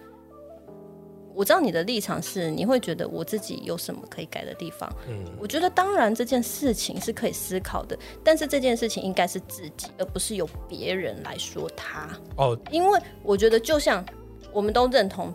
[1.35, 4.91] 我知道你的立场是，你会觉得我自己有什么可以改的地方。
[5.09, 12.09] 嗯，我觉得当然这件事情是可以思考的，但是这件事情应该是自己，而不是由别人来说他。
[12.37, 14.05] 哦，因为我觉得，就像
[14.53, 15.33] 我们都认同，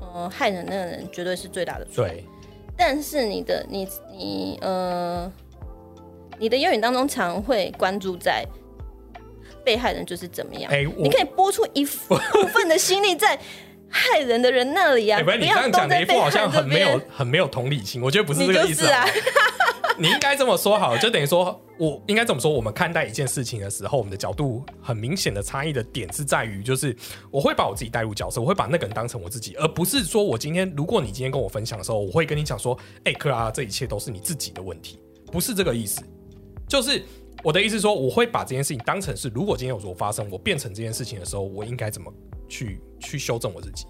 [0.00, 2.04] 呃，害人那个人绝对是最大的错。
[2.04, 2.24] 对，
[2.76, 5.30] 但是你的你你呃，
[6.38, 8.46] 你的言语当中常会关注在
[9.64, 12.16] 被害人就是怎么样，哎、你可以播出一部
[12.54, 13.38] 分的心力在
[13.90, 17.00] 害人的人那里啊，哎、不是你这要样讲的一副好像很没有。
[17.10, 19.06] 很没有同理心，我觉得不是这个意思啊，
[19.98, 26.96] 你应该这么说好了，就等于说，我应该这么说，我们看待一件事情的时候，我们的角度很明显的差异的点是在于，就是
[27.30, 34.98] 我会把我自己带入角色，我会把那个人当成我自己，而不是说我今天，如果你今天跟我分享的时候，我会跟你讲说，哎、克拉，这一切都是你自己的问题，
[35.30, 36.00] 不是这个意思，
[36.68, 37.02] 就是。
[37.42, 42.12] 我的意思说，我会把这件事情当成是，如果今天有所发生，我变成这件事情的时候，我应该怎么
[42.50, 43.86] 去去修正我自己。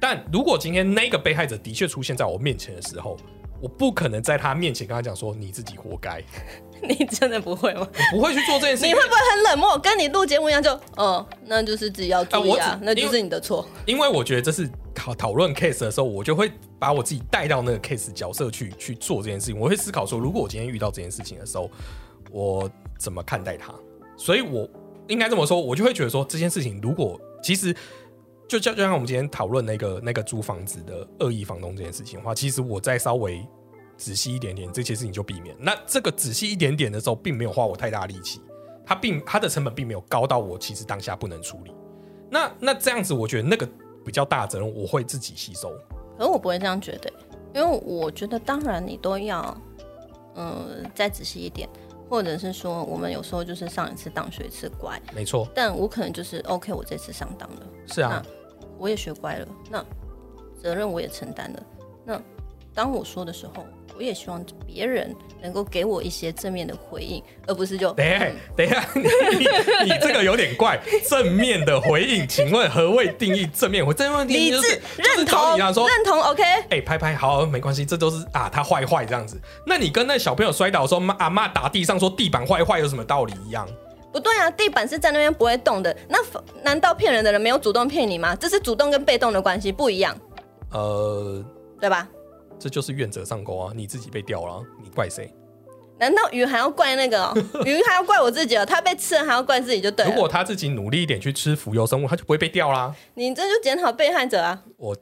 [0.00, 3.16] 但如果今天那个被害者的确出现在我面前的时候，
[3.60, 6.22] 我不可能在他面前跟他讲说你自己活该，
[6.80, 7.80] 你真的不会吗？
[8.12, 8.88] 我不会去做这件事情。
[8.88, 9.76] 你会不会很冷漠？
[9.78, 13.68] 跟你录节目一样就，哦，那就是自己要注意啊啊，那就是你的错。
[13.86, 19.58] 因为我觉得这是讨讨论 case 的时候，我就会把我自己带到那个 case 角色去去做这件事情。
[19.58, 21.68] 我会思考说，如果我今天遇到这件事情的时候，
[22.30, 23.74] 我怎么看待他？
[24.16, 24.68] 所以我
[25.08, 27.72] 应该这么说，我就会觉得说，这件事情如果其实
[28.48, 33.46] 就就就像我们今天讨论那个那个租房子的恶意房东这件事情的话，其实我再稍微
[33.96, 35.56] 仔细一点点，这些事情就避免。
[35.58, 38.40] 那这个仔细一点点的时候，并没有花我太大力气，
[38.86, 41.72] 它并它的成本并没有高到我其实当下不能处理。
[42.30, 43.68] 那那这样子，我觉得那个
[44.04, 45.72] 比较大的责任我会自己吸收。
[46.18, 47.12] 可我不会这样觉得，
[47.54, 49.56] 因为我觉得当然你都要，
[50.36, 51.68] 嗯、再仔细一点，
[52.08, 58.24] 或者是说我们有时候就是上一次当学一次乖，没错，但我可能就是 OK，我这次上当了，是啊，
[58.78, 59.84] 我也学乖了，那
[60.60, 61.62] 责任我也承担了。
[62.04, 62.20] 那
[62.72, 63.64] 当我说的时候，
[63.98, 70.78] 我也希望别人能够给我一些正面的回应，而不是就等一下，等一下，你你你这个有点怪。
[71.10, 73.92] 正面的回应，请问何谓定义正面回？
[73.92, 76.42] 正面定义理智就是就是认同你啊说，认同 OK。
[76.70, 79.36] 哎、拍拍好，没关系，这都是啊，他坏坏这样子。
[79.66, 83.68] 那你跟那小朋友摔倒的时候，妈阿妈打地上说地板坏坏有什么道理一样？
[84.12, 85.94] 不对啊，地板是在那边不会动的。
[86.08, 86.18] 那
[86.62, 88.36] 难道骗人的人没有主动骗你吗？
[88.36, 90.16] 这是主动跟被动的关系不一样，
[90.70, 91.44] 呃，
[91.80, 92.08] 对吧？
[92.58, 95.32] 这就是愿者上钩啊，你自己被钓了啊，你怪谁？
[96.00, 97.34] 难道鱼还要怪那个、哦？
[97.66, 98.64] 鱼还要怪我自己哦？
[98.64, 100.10] 他被吃了还要怪自己就对了。
[100.10, 102.94] 如果他自己努力一点去吃浮游生物，他就不会被钓啦。
[103.14, 104.96] 你这就检讨被害者啊，我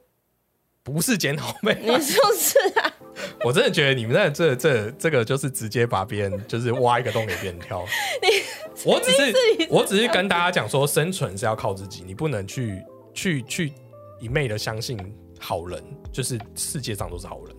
[0.82, 2.92] 不是检讨被你就是啊。
[3.44, 7.84] 我真的觉得你们在这这这个就是直接把别人就是挖一个洞给别人跳。
[8.84, 9.34] 我只是
[9.70, 13.72] 我只是跟大家讲说，生存是要靠自己，你不能去去去
[14.20, 14.96] 一昧的相信
[15.38, 17.56] 好人，就是世界上都是好人。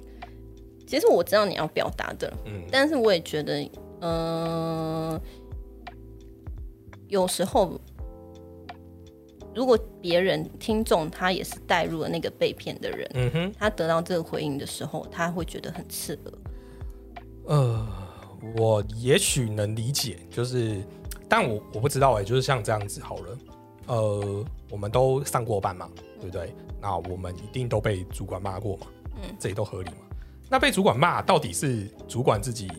[0.85, 3.69] 其实我知道你要表达的，嗯，但是我也觉得，
[4.01, 5.19] 嗯、
[7.09, 7.79] 有时候
[9.53, 16.33] 如果别人听众他也是带入了那个被骗的人，嗯哼，他得到这个回应的时候，他会觉得很刺耳。
[17.47, 17.87] 呃，
[18.55, 20.81] 我也许能理解，就是，
[21.27, 23.37] 但我我不知道哎、就是像这样子好了，
[23.87, 26.53] 呃，我们都上过班嘛，对不对？
[26.79, 29.97] 那我们一定都被主管骂过嘛，嗯这也都合理嘛。
[30.49, 32.69] 那被主管骂，到底是主管自己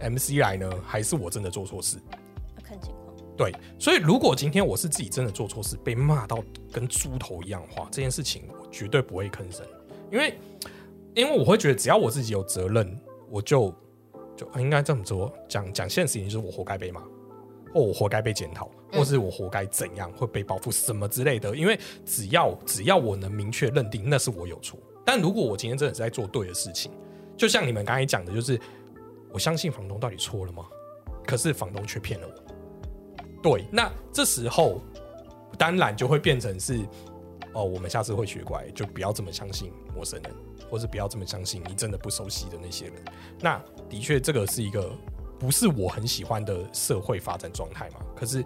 [0.00, 1.96] MC 来呢，还是我真的做错事？
[2.56, 3.14] 要看情况。
[3.36, 9.64] 对，所以如果今天我是自己真的做错事，被骂到跟猪头一样的话，这件事情我绝对不会吭声，
[10.10, 10.38] 因为
[11.14, 13.72] 因为我会觉得只要我自己有责任，我就
[14.36, 17.02] 就呃应该这么做，讲讲现实就是我活该被骂，
[17.72, 21.54] 或我活该被检讨，或是我活该怎样会被报复什么之类的。
[21.56, 26.90] 因为只要只要我能明确认定那是我有错，但如果我今天真的是在做对的事情，
[27.36, 28.58] 就像你们刚才讲的，就是
[29.32, 30.66] 我相信房东到底错了吗？
[31.26, 32.34] 可是房东却骗了我。
[33.42, 34.80] 对，那这时候
[35.56, 36.80] 当然就会变成是，
[37.52, 40.34] 哦，我们下次会学乖，就不要这么相信陌生人，
[40.70, 42.94] 或是不要这么相信你真的不熟悉的那些人。
[43.40, 44.90] 那的确，这个是一个
[45.38, 48.00] 不是我很喜欢的社会发展状态嘛。
[48.16, 48.44] 可是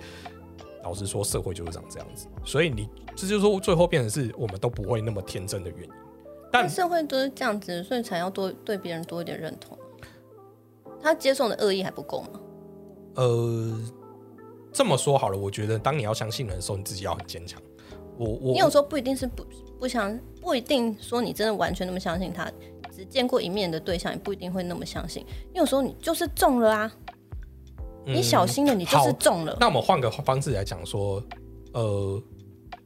[0.83, 5.90] 老实说，社会就是长这样子，所以你这就是说最后变成是我们都不会那么天真的原因。
[6.50, 9.78] 但但社会都是这样子，所以才要多对别人多一点认同。
[11.02, 12.40] 他接受的恶意还不够吗？
[13.14, 13.81] 呃，
[14.72, 17.61] 这么说好了，我觉得当你要相信人的时候，你自己要很坚强。
[18.18, 19.44] 我我你有时候不一定是不
[19.81, 22.50] 不相，不一定说你真的完全那么相信他，
[23.03, 25.27] 只见过一面的对象，也不一定会那么相信。
[25.53, 26.93] 你有时候你就是中了啊，
[28.07, 29.57] 你小心了，你就是中了。
[29.59, 31.21] 那我们换个方式来讲说，
[31.73, 32.23] 呃，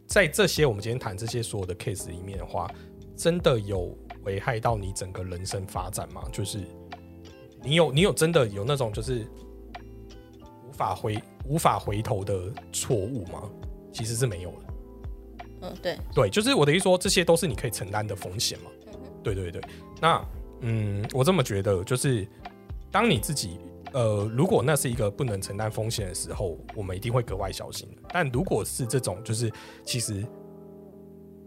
[0.07, 2.66] 在这些我们今天谈这些所有的 case 里面的话，
[3.14, 6.22] 真的有危害到你整个人生发展吗？
[6.33, 6.61] 就是
[7.62, 9.26] 你有你有真的有那种就是
[10.66, 13.42] 无法回无法回头的错误吗？
[13.92, 14.57] 其实是没有的。
[15.61, 18.70] 嗯，对，对，就是我的意思说，这些都是你可以承担的风险嘛。
[19.34, 19.62] 对对对，
[20.00, 20.24] 那
[20.60, 22.26] 嗯，我这么觉得，就是
[22.90, 23.58] 当你自己
[23.92, 27.88] 呃，如果那是一个不能承担风险的时候，我们一定会格外小心。
[28.08, 29.50] 但如果是这种，就是
[29.84, 30.24] 其实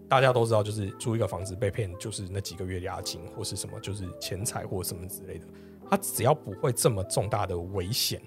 [0.07, 5.45] 大家都知道，就是租一个房子被骗，就是那几个月押金或是什么，就是钱财或什么之类的，
[5.89, 8.21] 它只要不会这么重大的危险，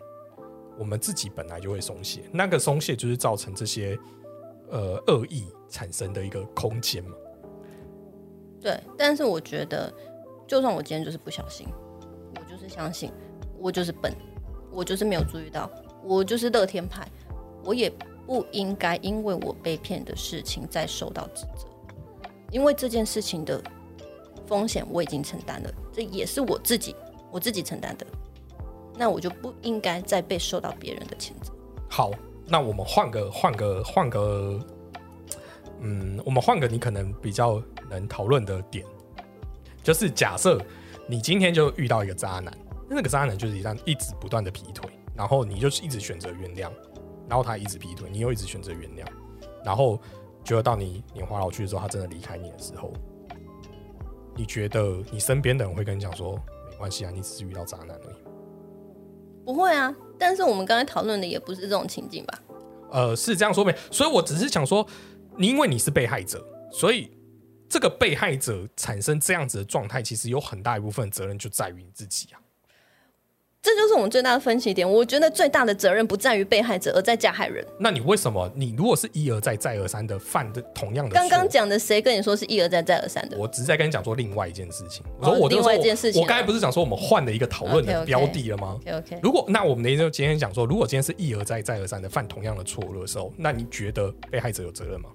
[0.79, 2.23] 我们自己本来就会松懈。
[2.33, 3.99] 那个松懈就是造成这些
[4.71, 7.11] 呃恶意产生的一个空间嘛。
[8.63, 9.93] 对，但是我觉得，
[10.47, 11.67] 就算我今天就是不小心，
[12.37, 13.11] 我就是相信，
[13.59, 14.15] 我就是笨，
[14.71, 15.69] 我就是没有注意到，
[16.05, 17.07] 我就是乐天派，
[17.65, 17.93] 我也
[18.25, 21.67] 不应该因为我被骗的事情再受到指责，
[22.51, 23.61] 因为这件事情的
[24.47, 26.95] 风险我已经承担了，这也是我自己
[27.33, 28.07] 我自己承担的，
[28.97, 31.53] 那我就不应该再被受到别人的谴责。
[31.91, 32.13] 好，
[32.47, 34.61] 那我们换个换个换个，
[35.81, 37.61] 嗯，我们换个你可能比较
[37.93, 38.85] 能讨论的点，
[39.83, 40.61] 就是假设
[41.07, 42.53] 你今天就遇到一个渣男，
[42.89, 46.71] 那个渣男就是一样一直不断的劈腿，然后你就一直选择原谅，
[47.29, 49.07] 然后他一直劈腿，你又一直选择原谅，
[49.65, 50.01] 然后
[50.45, 52.93] 结果到你年华老去的时候，他真的离开你的时候，
[54.37, 56.35] 你觉得你身边的人会跟你讲说，
[56.71, 58.17] 没关系啊，你只是遇到渣男而已。
[59.45, 62.43] 不会啊，但是我们刚才讨论的也不是这种情境吧？
[62.93, 63.75] 呃，是这样说没？
[63.91, 64.87] 所以我只是想说，
[65.37, 67.11] 你因为你是被害者，所以
[67.73, 72.37] 这个被害者产生这样子的状态，其实有很大一部分责任就在于你自己啊。
[73.63, 74.91] 这就是我们最大的分歧点。
[74.91, 77.65] 我觉得最大的责任不在于被害者，而在加害人。
[77.81, 78.51] 那你为什么？
[78.55, 83.39] 你如果是一而再、再而三的犯的同样的，刚刚讲的，谁跟你说是一而再再而三的？
[83.39, 85.03] 我只是在跟你讲说另外一件事情。
[85.19, 95.09] 我哦说我另外一件事情啊我刚才不是讲说我们换了一个讨论的标的了吗？OK 如果那我们的意思就今天讲说，如果今天是一而再、再而三的犯同样的错误的时候，那你觉得被害者有责任吗？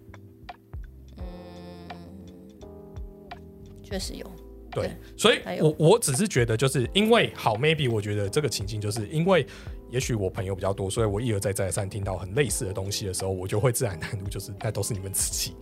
[3.89, 4.25] 确实有。
[4.69, 9.47] 对对，所以我我只是觉得，就是因为好，maybe 我觉得这个情境，就是因为
[9.89, 15.55] 也许我朋友比较多，所以我一而再再而三听到很类似的东西的时候，我就会自然难度就是那都是你们自己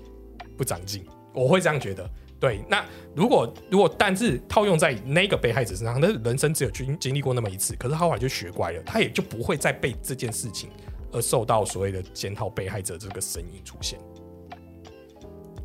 [0.57, 2.09] 不长进，我会这样觉得。
[2.39, 2.83] 对，那
[3.15, 10.69] 如果如果但是套用在那个被害者身上，那人生只有经经历过那么一次，可是他后来就学乖了，他也就不会再被这件事情
[11.11, 13.97] 而受到所谓的检讨被害者这个声音出现。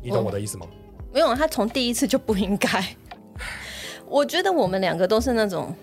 [0.01, 0.67] 你懂哦我的意思吗？
[1.13, 2.83] 没有，他从第一次就不应该。
[4.07, 5.73] 我觉得我们两个都是那种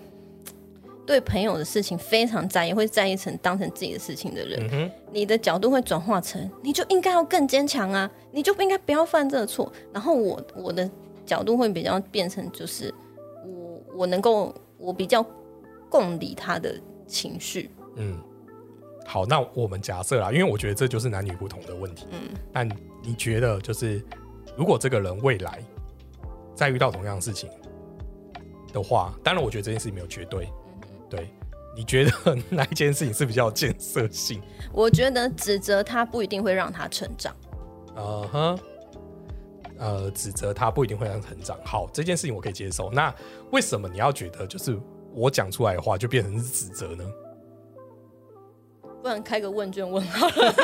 [1.05, 4.69] 对朋友的事情非常在意，会在意成当成自己的事情的人。
[4.71, 9.71] 嗯，你的角度会转化成，你就应该要更坚强啊，你就不应该不要犯这个错。
[9.91, 10.89] 然后我我的
[11.25, 12.93] 角度会比较变成，就是
[13.43, 15.25] 我我能够我比较
[15.89, 17.71] 共理他的情绪。
[17.95, 18.19] 嗯，
[19.05, 22.05] 好，那我们假设啦，因为我觉得这就是男女不同的问题。
[22.11, 22.19] 嗯，
[22.53, 22.69] 但
[23.03, 23.99] 你觉得，就是
[24.59, 25.63] 如果这个人未来
[26.53, 27.49] 再遇到同样的事情
[28.73, 30.51] 的话，当然我觉得这件事情没有绝对，
[31.09, 31.33] 对。
[31.73, 32.11] 你觉得
[32.49, 34.41] 哪一件事情是比较有建设性？
[34.73, 37.33] 我觉得指责他不一定会让他成长。
[37.95, 38.59] 呃哼，
[39.77, 41.57] 呃，指责他不一定会让他成长。
[41.63, 42.91] 好，这件事情我可以接受。
[42.91, 43.15] 那
[43.53, 44.77] 为什么你要觉得就是
[45.13, 47.05] 我讲出来的话就变成是指责呢？
[49.01, 50.55] 不然开个问卷问好了。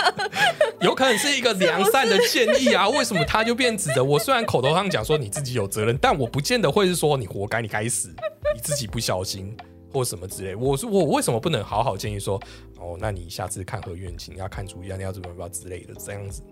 [0.80, 4.18] 有可能是一个良善的建议啊，为什么他就变指责我？
[4.18, 8.08] 虽然口头上讲说你自己有责任，但我不见得会是说你活该，你该死，
[8.54, 9.56] 你自己不小心
[9.92, 10.54] 或什么之类。
[10.54, 12.40] 我说我为什么不能好好建议说，
[12.78, 16.42] 哦，那你下次看合院情要看主意啊，你要怎么样之类的这样子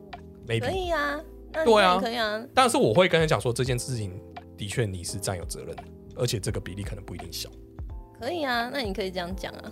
[0.47, 0.71] 可。
[0.71, 1.21] 以啊，
[1.65, 2.43] 对啊可以啊。
[2.55, 4.19] 但是我会跟他讲说这件事情
[4.57, 5.77] 的确你是占有责任，
[6.17, 7.49] 而且这个比例可能不一定小。
[8.19, 9.71] 可以啊，那你可以这样讲啊。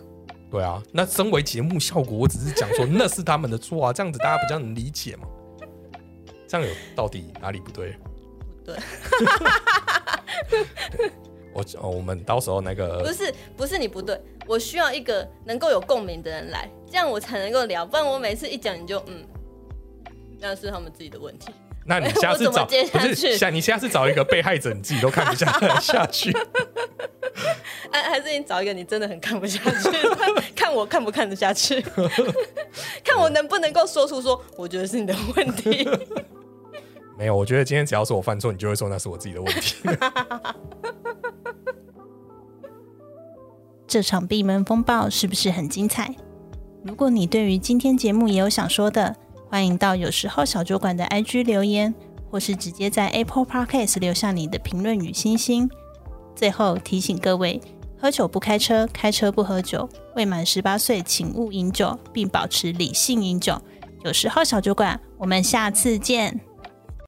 [0.53, 5.27] 对啊，那身为节目效果，我只是讲说那是他们的错啊，这样子大家比较能理解嘛。
[6.47, 7.97] 这样有到底哪里不对？
[8.63, 8.77] 不对，
[11.55, 19.25] 我哦，我们到时候那个不是不是你不对，我需要一个能够有共鸣的人来，这样我才能够聊，不然我每次一讲你就嗯，
[20.39, 21.49] 那是他们自己的问题。
[21.87, 25.51] 那你 下次找接下不是去下你下次找一个被害者，你自己都看不下
[25.81, 26.31] 下去。
[27.91, 29.91] 哎、 还是你找一个你真的很看不下去，
[30.55, 31.81] 看我看不看得下去，
[33.03, 35.89] 看我能不能够说出说，我觉得是你的问题。
[37.19, 39.77] 没有，我觉得今天只要是我犯错，你就会说那是我自己的问题。
[43.87, 46.15] 这场闭门风暴是不是很精彩？
[46.83, 49.15] 如果你对于今天节目也有想说的，
[49.49, 51.95] 欢迎到有时候小酒馆的 IG 留言，
[52.31, 55.71] 或是直接在 Apple Podcast 留下你的评论与星星。
[56.35, 57.61] 最后提醒各位：
[57.99, 59.89] 喝酒不开车，开车不喝酒。
[60.17, 63.61] 未满十八岁请勿饮酒，并保持理性饮酒。
[64.05, 66.39] 有时候小酒馆，我们下次见。